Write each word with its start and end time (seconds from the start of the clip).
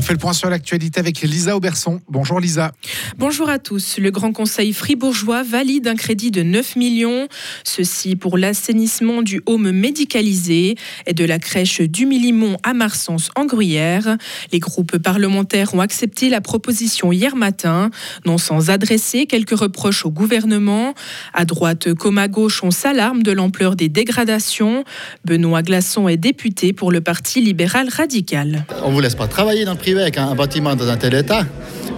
On 0.00 0.02
fait 0.02 0.14
le 0.14 0.18
point 0.18 0.32
sur 0.32 0.48
l'actualité 0.48 0.98
avec 0.98 1.20
Lisa 1.20 1.54
Auberson. 1.54 2.00
Bonjour 2.08 2.40
Lisa. 2.40 2.72
Bonjour 3.18 3.50
à 3.50 3.58
tous. 3.58 3.98
Le 3.98 4.10
Grand 4.10 4.32
Conseil 4.32 4.72
fribourgeois 4.72 5.42
valide 5.42 5.86
un 5.88 5.94
crédit 5.94 6.30
de 6.30 6.42
9 6.42 6.76
millions. 6.76 7.28
Ceci 7.64 8.16
pour 8.16 8.38
l'assainissement 8.38 9.20
du 9.20 9.42
home 9.44 9.72
médicalisé 9.72 10.76
et 11.06 11.12
de 11.12 11.24
la 11.26 11.38
crèche 11.38 11.82
du 11.82 12.06
Milimont 12.06 12.56
à 12.62 12.72
Marsens 12.72 13.28
en 13.36 13.44
Gruyère. 13.44 14.16
Les 14.54 14.58
groupes 14.58 14.96
parlementaires 14.96 15.74
ont 15.74 15.80
accepté 15.80 16.30
la 16.30 16.40
proposition 16.40 17.12
hier 17.12 17.36
matin, 17.36 17.90
non 18.24 18.38
sans 18.38 18.70
adresser 18.70 19.26
quelques 19.26 19.58
reproches 19.58 20.06
au 20.06 20.10
gouvernement. 20.10 20.94
À 21.34 21.44
droite 21.44 21.92
comme 21.92 22.16
à 22.16 22.28
gauche, 22.28 22.62
on 22.62 22.70
s'alarme 22.70 23.22
de 23.22 23.32
l'ampleur 23.32 23.76
des 23.76 23.90
dégradations. 23.90 24.82
Benoît 25.26 25.60
Glasson 25.60 26.08
est 26.08 26.16
député 26.16 26.72
pour 26.72 26.90
le 26.90 27.02
Parti 27.02 27.42
libéral 27.42 27.90
radical. 27.90 28.64
On 28.82 28.88
ne 28.88 28.94
vous 28.94 29.00
laisse 29.00 29.14
pas 29.14 29.28
travailler 29.28 29.66
dans 29.66 29.72
le 29.72 29.76
privé 29.76 29.89
avec 29.98 30.18
un 30.18 30.34
bâtiment 30.34 30.76
dans 30.76 30.88
un 30.88 30.96
tel 30.96 31.14
état. 31.14 31.44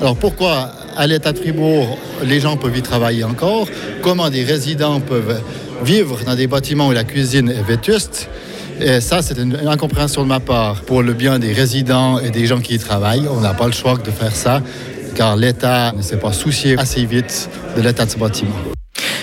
Alors 0.00 0.16
pourquoi 0.16 0.70
à 0.96 1.06
l'état 1.06 1.32
de 1.32 1.38
Fribourg, 1.38 1.98
les 2.24 2.40
gens 2.40 2.56
peuvent 2.56 2.76
y 2.76 2.82
travailler 2.82 3.24
encore? 3.24 3.68
Comment 4.02 4.30
des 4.30 4.44
résidents 4.44 5.00
peuvent 5.00 5.40
vivre 5.84 6.18
dans 6.26 6.34
des 6.34 6.46
bâtiments 6.46 6.88
où 6.88 6.92
la 6.92 7.04
cuisine 7.04 7.48
est 7.48 7.62
vétuste? 7.62 8.28
Et 8.80 9.00
ça, 9.00 9.22
c'est 9.22 9.38
une 9.38 9.56
incompréhension 9.66 10.22
de 10.22 10.28
ma 10.28 10.40
part. 10.40 10.82
Pour 10.82 11.02
le 11.02 11.12
bien 11.12 11.38
des 11.38 11.52
résidents 11.52 12.18
et 12.18 12.30
des 12.30 12.46
gens 12.46 12.60
qui 12.60 12.74
y 12.74 12.78
travaillent, 12.78 13.26
on 13.28 13.40
n'a 13.40 13.54
pas 13.54 13.66
le 13.66 13.72
choix 13.72 13.96
de 13.96 14.10
faire 14.10 14.34
ça, 14.34 14.62
car 15.14 15.36
l'État 15.36 15.92
ne 15.96 16.02
s'est 16.02 16.18
pas 16.18 16.32
soucié 16.32 16.78
assez 16.78 17.04
vite 17.04 17.48
de 17.76 17.82
l'état 17.82 18.04
de 18.04 18.10
ce 18.10 18.18
bâtiment. 18.18 18.77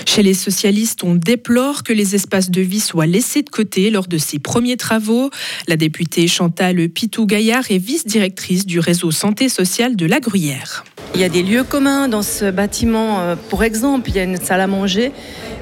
Chez 0.06 0.22
les 0.22 0.34
socialistes, 0.34 1.04
on 1.04 1.14
déplore 1.14 1.82
que 1.82 1.92
les 1.92 2.14
espaces 2.14 2.50
de 2.50 2.62
vie 2.62 2.80
soient 2.80 3.06
laissés 3.06 3.42
de 3.42 3.50
côté 3.50 3.90
lors 3.90 4.06
de 4.06 4.16
ces 4.16 4.38
premiers 4.38 4.76
travaux. 4.76 5.30
La 5.68 5.76
députée 5.76 6.26
Chantal 6.28 6.88
Pitou-Gaillard 6.88 7.70
est 7.70 7.78
vice-directrice 7.78 8.64
du 8.64 8.78
réseau 8.78 9.10
santé 9.10 9.48
sociale 9.48 9.96
de 9.96 10.06
la 10.06 10.20
Gruyère. 10.20 10.84
Il 11.16 11.20
y 11.20 11.24
a 11.24 11.30
des 11.30 11.42
lieux 11.42 11.64
communs 11.64 12.08
dans 12.08 12.20
ce 12.20 12.50
bâtiment. 12.50 13.20
Euh, 13.20 13.36
pour 13.48 13.64
exemple, 13.64 14.10
il 14.10 14.16
y 14.16 14.18
a 14.18 14.24
une 14.24 14.36
salle 14.36 14.60
à 14.60 14.66
manger 14.66 15.12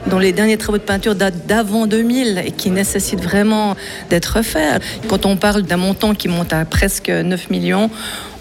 dont 0.09 0.19
les 0.19 0.33
derniers 0.33 0.57
travaux 0.57 0.79
de 0.79 0.83
peinture 0.83 1.15
datent 1.15 1.47
d'avant 1.47 1.87
2000 1.87 2.43
et 2.45 2.51
qui 2.51 2.73
nécessitent 2.73 3.23
vraiment 3.23 3.77
d'être 4.11 4.43
faits. 4.43 4.83
Quand 5.07 5.27
on 5.27 5.37
parle 5.37 5.63
d'un 5.63 5.77
montant 5.77 6.17
qui 6.17 6.27
monte 6.27 6.53
à 6.53 6.65
presque 6.65 7.09
9 7.09 7.51
millions, 7.51 7.89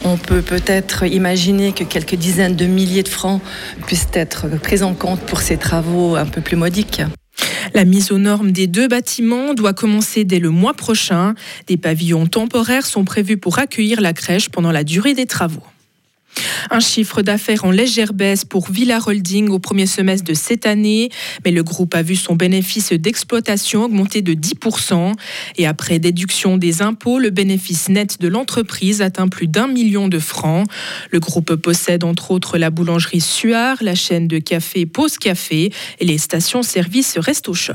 on 0.03 0.17
peut 0.17 0.41
peut-être 0.41 1.05
imaginer 1.05 1.71
que 1.71 1.83
quelques 1.83 2.15
dizaines 2.15 2.55
de 2.55 2.65
milliers 2.65 3.03
de 3.03 3.09
francs 3.09 3.41
puissent 3.85 4.07
être 4.13 4.47
pris 4.59 4.81
en 4.81 4.95
compte 4.95 5.19
pour 5.19 5.41
ces 5.41 5.57
travaux 5.57 6.15
un 6.15 6.25
peu 6.25 6.41
plus 6.41 6.57
modiques. 6.57 7.03
La 7.75 7.85
mise 7.85 8.11
aux 8.11 8.17
normes 8.17 8.51
des 8.51 8.65
deux 8.65 8.87
bâtiments 8.87 9.53
doit 9.53 9.73
commencer 9.73 10.23
dès 10.23 10.39
le 10.39 10.49
mois 10.49 10.73
prochain. 10.73 11.35
Des 11.67 11.77
pavillons 11.77 12.25
temporaires 12.25 12.87
sont 12.87 13.05
prévus 13.05 13.37
pour 13.37 13.59
accueillir 13.59 14.01
la 14.01 14.13
crèche 14.13 14.49
pendant 14.49 14.71
la 14.71 14.83
durée 14.83 15.13
des 15.13 15.27
travaux. 15.27 15.61
Un 16.69 16.79
chiffre 16.79 17.21
d'affaires 17.21 17.65
en 17.65 17.71
légère 17.71 18.13
baisse 18.13 18.45
pour 18.45 18.69
Villa 18.69 18.99
Holding 19.05 19.49
au 19.49 19.59
premier 19.59 19.85
semestre 19.85 20.25
de 20.25 20.33
cette 20.33 20.65
année, 20.65 21.09
mais 21.45 21.51
le 21.51 21.63
groupe 21.63 21.95
a 21.95 22.01
vu 22.01 22.15
son 22.15 22.35
bénéfice 22.35 22.93
d'exploitation 22.93 23.85
augmenter 23.85 24.21
de 24.21 24.33
10%. 24.33 25.13
Et 25.57 25.67
après 25.67 25.99
déduction 25.99 26.57
des 26.57 26.81
impôts, 26.81 27.19
le 27.19 27.29
bénéfice 27.29 27.89
net 27.89 28.19
de 28.19 28.27
l'entreprise 28.27 29.01
atteint 29.01 29.27
plus 29.27 29.47
d'un 29.47 29.67
million 29.67 30.07
de 30.07 30.19
francs. 30.19 30.67
Le 31.11 31.19
groupe 31.19 31.55
possède 31.55 32.03
entre 32.03 32.31
autres 32.31 32.57
la 32.57 32.69
boulangerie 32.69 33.21
Suard, 33.21 33.77
la 33.81 33.95
chaîne 33.95 34.27
de 34.27 34.39
café 34.39 34.85
Pause 34.85 35.17
Café 35.17 35.71
et 35.99 36.05
les 36.05 36.17
stations-service 36.17 37.17
Resto 37.17 37.53
Shop. 37.53 37.73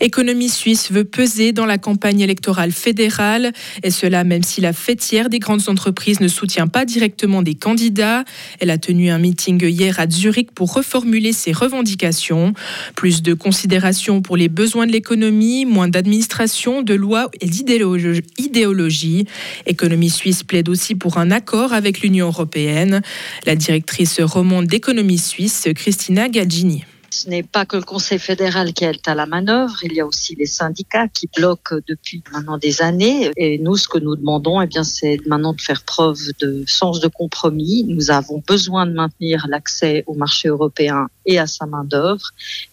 Économie 0.00 0.48
suisse 0.48 0.90
veut 0.90 1.04
peser 1.04 1.52
dans 1.52 1.66
la 1.66 1.78
campagne 1.78 2.20
électorale 2.20 2.72
fédérale, 2.72 3.52
et 3.82 3.90
cela 3.90 4.24
même 4.24 4.42
si 4.42 4.60
la 4.60 4.72
fêtière 4.72 5.28
des 5.28 5.38
grandes 5.38 5.68
entreprises 5.68 6.20
ne 6.20 6.28
soutient 6.28 6.66
pas 6.66 6.84
directement 6.84 7.42
des 7.42 7.54
candidats. 7.54 8.24
Elle 8.60 8.70
a 8.70 8.78
tenu 8.78 9.10
un 9.10 9.18
meeting 9.18 9.62
hier 9.64 9.98
à 10.00 10.08
Zurich 10.08 10.52
pour 10.52 10.72
reformuler 10.72 11.32
ses 11.32 11.52
revendications. 11.52 12.54
Plus 12.94 13.22
de 13.22 13.34
considération 13.34 14.22
pour 14.22 14.36
les 14.36 14.48
besoins 14.48 14.86
de 14.86 14.92
l'économie, 14.92 15.64
moins 15.64 15.88
d'administration, 15.88 16.82
de 16.82 16.94
lois 16.94 17.30
et 17.40 17.46
d'idéologie. 17.46 19.26
Économie 19.66 20.10
suisse 20.10 20.42
plaide 20.42 20.68
aussi 20.68 20.94
pour 20.94 21.18
un 21.18 21.30
accord 21.30 21.72
avec 21.72 22.00
l'Union 22.00 22.28
européenne. 22.28 23.02
La 23.46 23.56
directrice 23.56 24.20
romande 24.20 24.66
d'économie 24.66 25.18
suisse, 25.18 25.68
Christina 25.74 26.28
Gaggini. 26.28 26.84
Ce 27.12 27.28
n'est 27.28 27.42
pas 27.42 27.66
que 27.66 27.76
le 27.76 27.82
Conseil 27.82 28.20
fédéral 28.20 28.72
qui 28.72 28.84
est 28.84 29.08
à 29.08 29.16
la 29.16 29.26
manœuvre, 29.26 29.74
il 29.82 29.92
y 29.94 30.00
a 30.00 30.06
aussi 30.06 30.36
les 30.36 30.46
syndicats 30.46 31.08
qui 31.08 31.28
bloquent 31.36 31.76
depuis 31.88 32.22
maintenant 32.32 32.56
des 32.56 32.82
années. 32.82 33.32
Et 33.36 33.58
nous, 33.58 33.76
ce 33.76 33.88
que 33.88 33.98
nous 33.98 34.14
demandons, 34.14 34.60
eh 34.60 34.68
bien, 34.68 34.84
c'est 34.84 35.18
maintenant 35.26 35.52
de 35.52 35.60
faire 35.60 35.82
preuve 35.82 36.20
de 36.40 36.62
sens 36.68 37.00
de 37.00 37.08
compromis. 37.08 37.84
Nous 37.88 38.12
avons 38.12 38.40
besoin 38.46 38.86
de 38.86 38.92
maintenir 38.92 39.46
l'accès 39.48 40.04
au 40.06 40.14
marché 40.14 40.48
européen 40.48 41.08
et 41.26 41.38
à 41.40 41.48
sa 41.48 41.66
main-d'œuvre. 41.66 42.30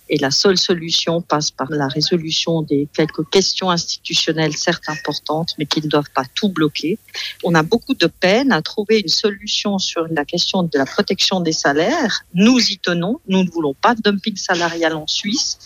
Et 0.09 0.17
la 0.17 0.31
seule 0.31 0.57
solution 0.57 1.21
passe 1.21 1.51
par 1.51 1.69
la 1.69 1.87
résolution 1.87 2.61
des 2.61 2.87
quelques 2.93 3.29
questions 3.29 3.69
institutionnelles, 3.69 4.55
certes 4.55 4.87
importantes, 4.87 5.53
mais 5.59 5.65
qui 5.65 5.81
ne 5.81 5.87
doivent 5.87 6.11
pas 6.15 6.23
tout 6.33 6.47
bloquer. 6.47 6.97
On 7.43 7.53
a 7.55 7.63
beaucoup 7.63 7.93
de 7.93 8.07
peine 8.07 8.53
à 8.53 8.61
trouver 8.61 8.99
une 8.99 9.09
solution 9.09 9.79
sur 9.79 10.07
la 10.09 10.23
question 10.23 10.63
de 10.63 10.77
la 10.77 10.85
protection 10.85 11.41
des 11.41 11.51
salaires. 11.51 12.21
Nous 12.33 12.57
y 12.57 12.77
tenons. 12.77 13.19
Nous 13.27 13.43
ne 13.43 13.49
voulons 13.49 13.73
pas 13.73 13.95
de 13.95 14.11
dumping 14.27 14.37
salarial 14.37 14.93
en 14.95 15.07
Suisse, 15.07 15.57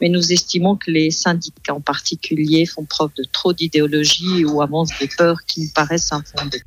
mais 0.00 0.08
nous 0.08 0.32
estimons 0.32 0.76
que 0.76 0.90
les 0.90 1.10
syndicats 1.10 1.74
en 1.74 1.80
particulier 1.80 2.66
font 2.66 2.84
preuve 2.84 3.10
de 3.16 3.24
trop 3.30 3.52
d'idéologie 3.52 4.44
ou 4.44 4.62
avancent 4.62 4.96
des 5.00 5.08
peurs 5.08 5.44
qui 5.46 5.62
nous 5.62 5.70
paraissent 5.74 6.12
infondées. 6.12 6.62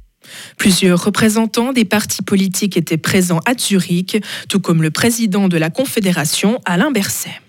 Plusieurs 0.57 1.03
représentants 1.03 1.73
des 1.73 1.85
partis 1.85 2.21
politiques 2.21 2.77
étaient 2.77 2.97
présents 2.97 3.39
à 3.45 3.57
Zurich, 3.57 4.23
tout 4.47 4.59
comme 4.59 4.81
le 4.81 4.91
président 4.91 5.47
de 5.47 5.57
la 5.57 5.69
Confédération, 5.69 6.59
Alain 6.65 6.91
Berset. 6.91 7.41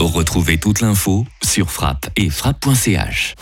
Retrouvez 0.00 0.58
toute 0.58 0.80
l'info 0.80 1.26
sur 1.44 1.70
frappe 1.70 2.08
et 2.16 2.30
frappe.ch. 2.30 3.34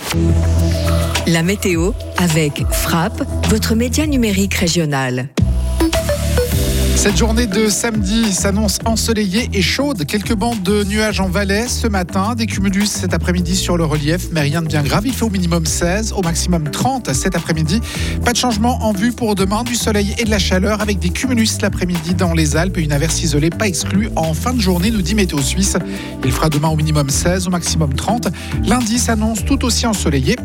La 1.27 1.43
météo 1.43 1.93
avec 2.19 2.65
Frappe, 2.73 3.23
votre 3.49 3.75
média 3.75 4.06
numérique 4.06 4.55
régional. 4.55 5.31
Cette 7.00 7.16
journée 7.16 7.47
de 7.47 7.71
samedi 7.71 8.31
s'annonce 8.31 8.78
ensoleillée 8.84 9.49
et 9.55 9.62
chaude. 9.62 10.05
Quelques 10.05 10.34
bandes 10.34 10.62
de 10.62 10.84
nuages 10.84 11.19
en 11.19 11.31
Valais 11.31 11.66
ce 11.66 11.87
matin, 11.87 12.34
des 12.34 12.44
cumulus 12.44 12.88
cet 12.88 13.15
après-midi 13.15 13.56
sur 13.56 13.78
le 13.78 13.87
relief, 13.87 14.28
mais 14.33 14.43
rien 14.43 14.61
de 14.61 14.66
bien 14.66 14.83
grave. 14.83 15.06
Il 15.06 15.15
fait 15.15 15.25
au 15.25 15.31
minimum 15.31 15.65
16, 15.65 16.12
au 16.12 16.21
maximum 16.21 16.71
30 16.71 17.15
cet 17.15 17.37
après-midi. 17.37 17.81
Pas 18.22 18.33
de 18.33 18.37
changement 18.37 18.84
en 18.84 18.93
vue 18.93 19.12
pour 19.12 19.34
demain, 19.34 19.62
du 19.62 19.77
soleil 19.77 20.15
et 20.19 20.25
de 20.25 20.31
la 20.31 20.38
chaleur 20.38 20.83
avec 20.83 20.99
des 20.99 21.09
cumulus 21.09 21.62
l'après-midi 21.62 22.12
dans 22.12 22.34
les 22.34 22.55
Alpes 22.55 22.77
et 22.77 22.83
une 22.83 22.93
averse 22.93 23.22
isolée 23.22 23.49
pas 23.49 23.67
exclue 23.67 24.11
en 24.15 24.34
fin 24.34 24.53
de 24.53 24.61
journée, 24.61 24.91
nous 24.91 25.00
dit 25.00 25.15
Météo 25.15 25.41
Suisse. 25.41 25.78
Il 26.22 26.32
fera 26.32 26.50
demain 26.50 26.69
au 26.69 26.77
minimum 26.77 27.09
16, 27.09 27.47
au 27.47 27.50
maximum 27.50 27.94
30. 27.94 28.28
Lundi 28.67 28.99
s'annonce 28.99 29.43
tout 29.47 29.65
aussi 29.65 29.87
ensoleillé 29.87 30.37